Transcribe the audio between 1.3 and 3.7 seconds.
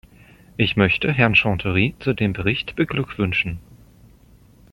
Chanterie zu dem Bericht beglückwünschen.